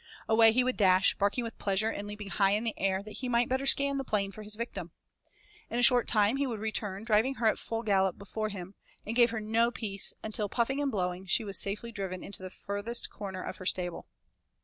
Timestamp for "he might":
3.17-3.47